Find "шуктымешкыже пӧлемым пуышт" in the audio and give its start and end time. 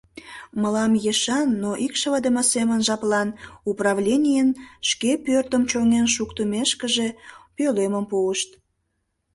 6.15-8.49